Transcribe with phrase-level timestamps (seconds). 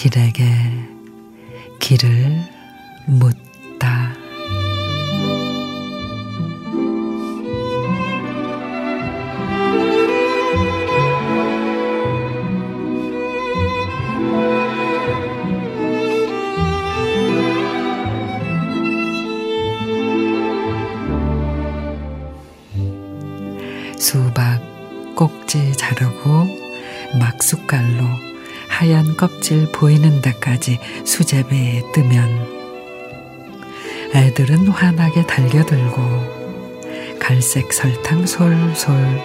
[0.00, 0.42] 길에게
[1.78, 2.42] 길을
[3.04, 4.14] 묻다.
[23.98, 24.62] 수박
[25.14, 26.46] 꼭지 자르고
[27.18, 28.29] 막숟갈로
[28.80, 32.48] 하얀 껍질 보이는 데까지 수제비에 뜨면
[34.14, 39.20] 애들은 환하게 달겨들고 갈색 설탕 솔솔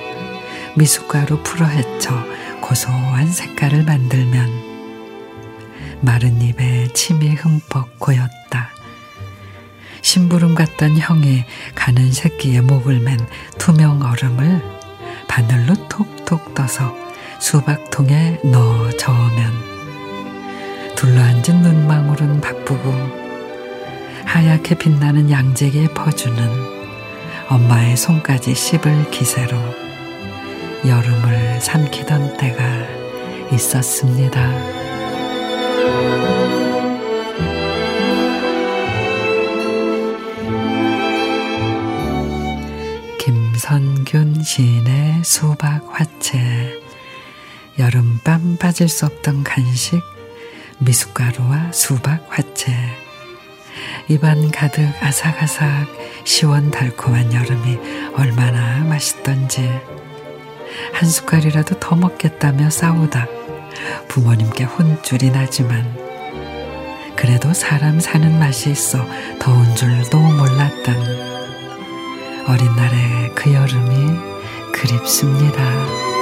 [0.76, 2.22] 미숫가루 풀어 헤쳐
[2.60, 4.52] 고소한 색깔을 만들면
[6.02, 8.72] 마른 입에 침이 흠뻑 고였다.
[10.02, 13.26] 심부름 갔던 형이 가는 새끼의 목을 맨
[13.58, 14.62] 투명 얼음을
[15.30, 17.05] 바늘로 톡톡 떠서
[17.40, 19.54] 수박통에 넣어 저으면
[20.96, 22.92] 둘러앉은 눈망울은 바쁘고
[24.26, 26.38] 하얗게 빛나는 양재기에 퍼주는
[27.50, 29.58] 엄마의 손까지 씹을 기세로
[30.86, 32.64] 여름을 삼키던 때가
[33.54, 34.86] 있었습니다.
[43.20, 46.85] 김선균 시인의 수박 화채
[47.78, 50.02] 여름밤 빠질 수 없던 간식
[50.78, 52.74] 미숫가루와 수박 화채.
[54.08, 55.88] 입안 가득 아삭아삭
[56.24, 57.78] 시원달콤한 여름이
[58.16, 59.70] 얼마나 맛있던지.
[60.94, 63.28] 한 숟갈이라도 더 먹겠다며 싸우다
[64.08, 66.06] 부모님께 혼쭐이 나지만.
[67.18, 69.06] 그래도 사람 사는 맛이 있어
[69.40, 70.96] 더운 줄도 몰랐던
[72.48, 74.20] 어린 날의 그 여름이
[74.72, 76.16] 그립습니다.